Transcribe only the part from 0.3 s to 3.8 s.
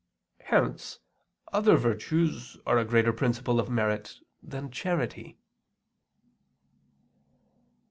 Hence other virtues are a greater principle of